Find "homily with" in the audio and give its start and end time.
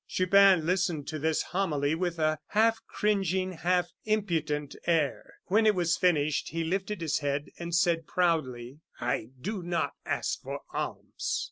1.43-2.17